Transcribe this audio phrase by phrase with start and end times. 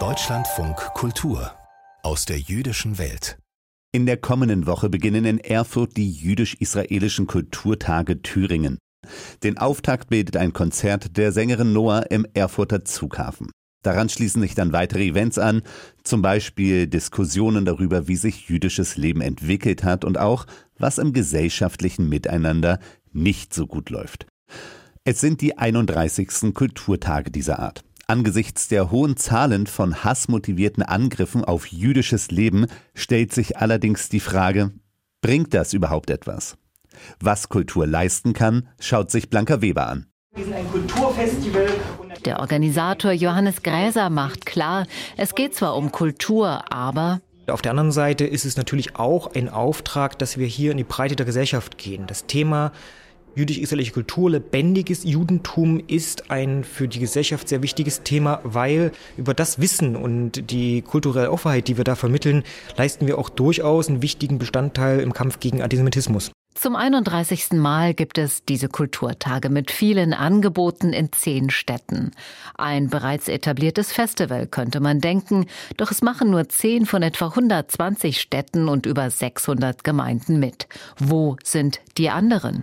[0.00, 1.52] Deutschlandfunk Kultur
[2.02, 3.38] aus der jüdischen Welt.
[3.92, 8.78] In der kommenden Woche beginnen in Erfurt die jüdisch-israelischen Kulturtage Thüringen.
[9.44, 13.52] Den Auftakt bildet ein Konzert der Sängerin Noah im Erfurter Zughafen.
[13.84, 15.62] Daran schließen sich dann weitere Events an,
[16.02, 20.46] zum Beispiel Diskussionen darüber, wie sich jüdisches Leben entwickelt hat und auch,
[20.80, 22.80] was im gesellschaftlichen Miteinander
[23.12, 24.26] nicht so gut läuft.
[25.06, 26.54] Es sind die 31.
[26.54, 27.84] Kulturtage dieser Art.
[28.06, 34.70] Angesichts der hohen Zahlen von hassmotivierten Angriffen auf jüdisches Leben stellt sich allerdings die Frage,
[35.20, 36.56] bringt das überhaupt etwas?
[37.20, 40.06] Was Kultur leisten kann, schaut sich Blanca Weber an.
[40.34, 41.66] Wir sind ein Kulturfestival.
[42.24, 44.86] Der Organisator Johannes Gräser macht klar,
[45.18, 49.50] es geht zwar um Kultur, aber auf der anderen Seite ist es natürlich auch ein
[49.50, 52.06] Auftrag, dass wir hier in die Breite der Gesellschaft gehen.
[52.06, 52.72] Das Thema
[53.34, 59.60] jüdisch-israelische Kultur, lebendiges Judentum ist ein für die Gesellschaft sehr wichtiges Thema, weil über das
[59.60, 62.44] Wissen und die kulturelle Offenheit, die wir da vermitteln,
[62.76, 66.30] leisten wir auch durchaus einen wichtigen Bestandteil im Kampf gegen Antisemitismus.
[66.54, 67.52] Zum 31.
[67.54, 72.12] Mal gibt es diese Kulturtage mit vielen Angeboten in zehn Städten.
[72.56, 78.20] Ein bereits etabliertes Festival könnte man denken, doch es machen nur zehn von etwa 120
[78.20, 80.68] Städten und über 600 Gemeinden mit.
[80.96, 82.62] Wo sind die anderen?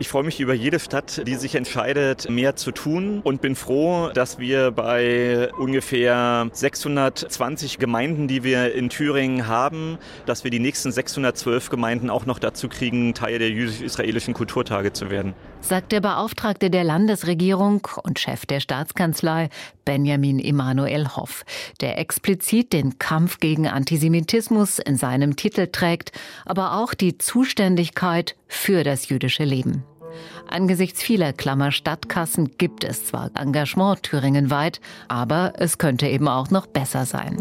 [0.00, 4.10] Ich freue mich über jede Stadt, die sich entscheidet, mehr zu tun und bin froh,
[4.14, 10.92] dass wir bei ungefähr 620 Gemeinden, die wir in Thüringen haben, dass wir die nächsten
[10.92, 15.34] 612 Gemeinden auch noch dazu kriegen, Teil der jüdisch-israelischen Kulturtage zu werden.
[15.60, 19.48] Sagt der Beauftragte der Landesregierung und Chef der Staatskanzlei
[19.84, 21.44] Benjamin Emanuel Hoff,
[21.80, 26.12] der explizit den Kampf gegen Antisemitismus in seinem Titel trägt,
[26.44, 29.82] aber auch die Zuständigkeit für das jüdische Leben.
[30.48, 36.66] Angesichts vieler Klammer Stadtkassen gibt es zwar Engagement thüringenweit, aber es könnte eben auch noch
[36.66, 37.36] besser sein.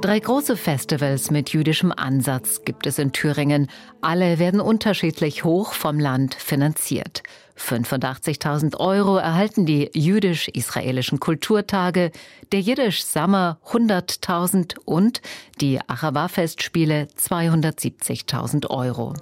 [0.00, 3.68] Drei große Festivals mit jüdischem Ansatz gibt es in Thüringen.
[4.00, 7.24] Alle werden unterschiedlich hoch vom Land finanziert.
[7.58, 12.12] 85.000 Euro erhalten die jüdisch-israelischen Kulturtage,
[12.52, 15.20] der Jiddisch Summer 100.000 und
[15.60, 19.14] die Achava-Festspiele 270.000 Euro.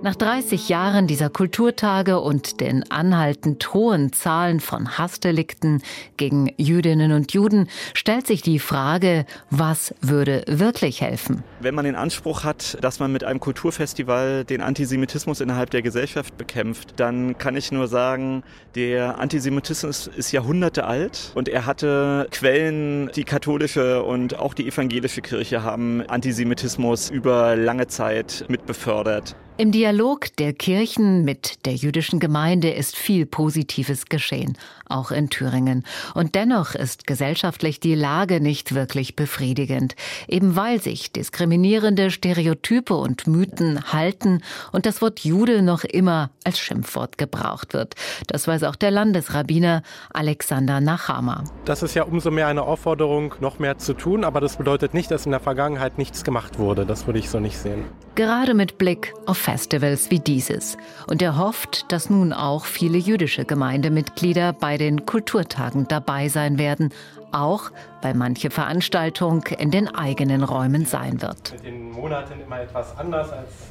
[0.00, 5.82] Nach 30 Jahren dieser Kulturtage und den anhaltend hohen Zahlen von Hassdelikten
[6.16, 11.42] gegen Jüdinnen und Juden stellt sich die Frage, was würde wirklich helfen?
[11.58, 16.38] Wenn man den Anspruch hat, dass man mit einem Kulturfestival den Antisemitismus innerhalb der Gesellschaft
[16.38, 18.44] bekämpft, dann kann ich nur sagen,
[18.76, 25.22] der Antisemitismus ist Jahrhunderte alt und er hatte Quellen, die katholische und auch die evangelische
[25.22, 29.34] Kirche haben Antisemitismus über lange Zeit mit befördert.
[29.60, 34.56] Im Dialog der Kirchen mit der jüdischen Gemeinde ist viel Positives geschehen,
[34.88, 35.82] auch in Thüringen.
[36.14, 39.96] Und dennoch ist gesellschaftlich die Lage nicht wirklich befriedigend,
[40.28, 46.60] eben weil sich diskriminierende Stereotype und Mythen halten und das Wort Jude noch immer als
[46.60, 47.96] Schimpfwort gebraucht wird.
[48.28, 49.82] Das weiß auch der Landesrabbiner
[50.14, 51.42] Alexander Nachama.
[51.64, 55.10] Das ist ja umso mehr eine Aufforderung, noch mehr zu tun, aber das bedeutet nicht,
[55.10, 56.86] dass in der Vergangenheit nichts gemacht wurde.
[56.86, 57.86] Das würde ich so nicht sehen.
[58.18, 60.76] Gerade mit Blick auf Festivals wie dieses.
[61.06, 66.92] Und er hofft, dass nun auch viele jüdische Gemeindemitglieder bei den Kulturtagen dabei sein werden,
[67.32, 67.70] auch
[68.02, 71.54] weil manche Veranstaltung in den eigenen Räumen sein wird.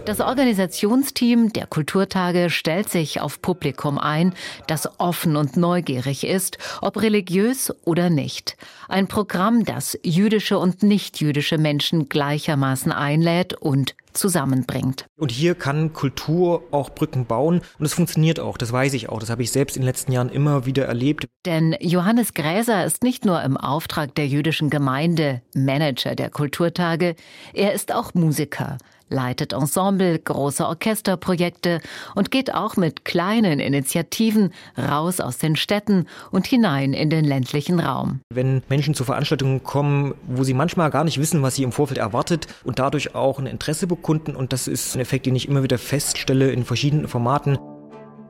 [0.06, 4.34] das Organisationsteam der Kulturtage stellt sich auf Publikum ein,
[4.68, 8.58] das offen und neugierig ist, ob religiös oder nicht.
[8.88, 15.06] Ein Programm, das jüdische und nichtjüdische Menschen gleichermaßen einlädt und zusammenbringt.
[15.16, 19.20] Und hier kann Kultur auch Brücken bauen und es funktioniert auch, das weiß ich auch,
[19.20, 21.28] das habe ich selbst in den letzten Jahren immer wieder erlebt.
[21.46, 27.16] Denn Johannes Gräser ist nicht nur im Auftrag der jüdischen Gemeinde Manager der Kulturtage,
[27.54, 28.78] er ist auch Musiker
[29.10, 31.82] leitet Ensemble, große Orchesterprojekte
[32.16, 37.80] und geht auch mit kleinen Initiativen raus aus den Städten und hinein in den ländlichen
[37.80, 38.22] Raum.
[38.30, 42.00] Wenn Menschen zu Veranstaltungen kommen, wo sie manchmal gar nicht wissen, was sie im Vorfeld
[42.00, 45.64] erwartet und dadurch auch ein Interesse bekunden und das ist ein Effekt, den ich immer
[45.64, 47.58] wieder feststelle in verschiedenen Formaten.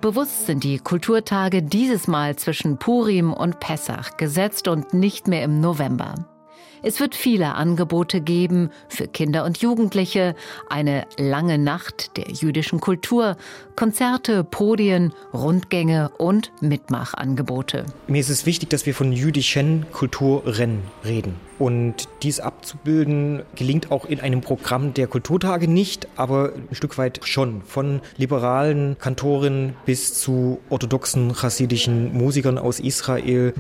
[0.02, 5.60] Bewusst sind die Kulturtage dieses Mal zwischen Purim und Pessach gesetzt und nicht mehr im
[5.60, 6.37] November.
[6.84, 10.36] Es wird viele Angebote geben für Kinder und Jugendliche,
[10.70, 13.36] eine lange Nacht der jüdischen Kultur,
[13.76, 17.86] Konzerte, Podien, Rundgänge und Mitmachangebote.
[18.08, 21.36] Mir ist es wichtig, dass wir von jüdischen Kulturen reden.
[21.60, 27.22] Und dies abzubilden gelingt auch in einem Programm der Kulturtage nicht, aber ein Stück weit
[27.24, 27.64] schon.
[27.64, 33.54] Von liberalen Kantoren bis zu orthodoxen chassidischen Musikern aus Israel.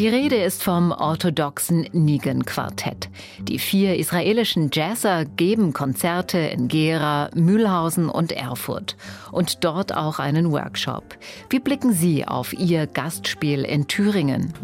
[0.00, 3.10] Die Rede ist vom orthodoxen Nigen-Quartett.
[3.42, 8.96] Die vier israelischen Jazzer geben Konzerte in Gera, Mühlhausen und Erfurt
[9.30, 11.18] und dort auch einen Workshop.
[11.50, 14.54] Wie blicken Sie auf Ihr Gastspiel in Thüringen?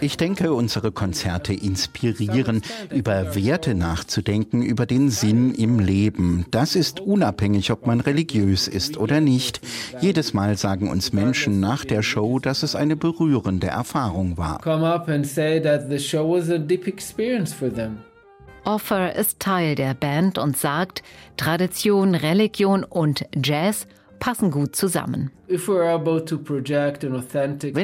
[0.00, 6.44] Ich denke, unsere Konzerte inspirieren, über Werte nachzudenken, über den Sinn im Leben.
[6.50, 9.60] Das ist unabhängig, ob man religiös ist oder nicht.
[10.00, 14.58] Jedes Mal sagen uns Menschen nach der Show, dass es eine berührende Erfahrung Erfahrung war.
[18.64, 21.02] Offer ist Teil der Band und sagt,
[21.36, 23.86] Tradition, Religion und Jazz
[24.18, 25.30] passen gut zusammen.
[25.48, 25.60] Wenn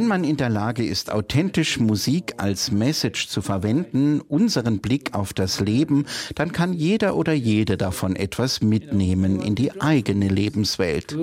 [0.06, 5.60] man in der Lage ist, authentisch Musik als Message zu verwenden, unseren Blick auf das
[5.60, 6.06] Leben,
[6.36, 11.14] dann kann jeder oder jede davon etwas mitnehmen in die eigene Lebenswelt.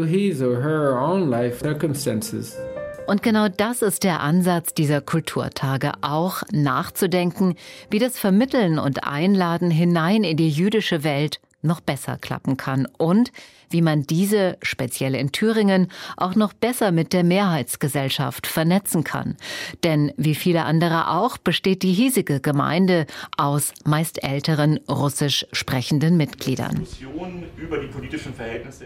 [3.07, 7.55] Und genau das ist der Ansatz dieser Kulturtage, auch nachzudenken,
[7.91, 13.31] wie das Vermitteln und Einladen hinein in die jüdische Welt noch besser klappen kann und
[13.69, 19.37] wie man diese, speziell in Thüringen, auch noch besser mit der Mehrheitsgesellschaft vernetzen kann.
[19.83, 23.05] Denn wie viele andere auch besteht die hiesige Gemeinde
[23.37, 26.85] aus meist älteren russisch sprechenden Mitgliedern.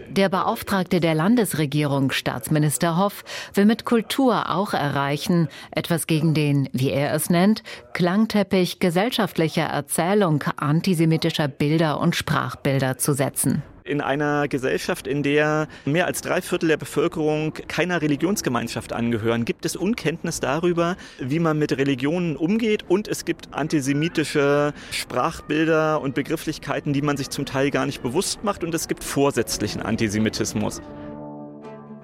[0.08, 3.24] Der Beauftragte der Landesregierung, Staatsminister Hoff,
[3.54, 7.62] will mit Kultur auch erreichen, etwas gegen den, wie er es nennt,
[7.92, 16.06] Klangteppich gesellschaftlicher Erzählung antisemitischer Bilder und Sprachbilder zu setzen in einer Gesellschaft, in der mehr
[16.06, 21.76] als drei Viertel der Bevölkerung keiner Religionsgemeinschaft angehören, gibt es Unkenntnis darüber, wie man mit
[21.76, 27.84] Religionen umgeht und es gibt antisemitische Sprachbilder und Begrifflichkeiten, die man sich zum Teil gar
[27.84, 30.80] nicht bewusst macht und es gibt vorsätzlichen Antisemitismus.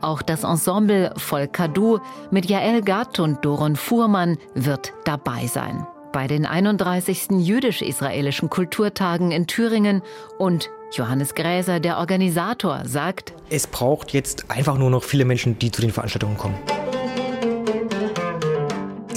[0.01, 5.87] Auch das Ensemble Volkadu mit Jael Gatt und Doron Fuhrmann wird dabei sein.
[6.17, 7.27] Bei den 31.
[7.41, 10.01] jüdisch-israelischen Kulturtagen in Thüringen
[10.39, 15.71] und Johannes Gräser, der Organisator, sagt, es braucht jetzt einfach nur noch viele Menschen, die
[15.71, 16.55] zu den Veranstaltungen kommen.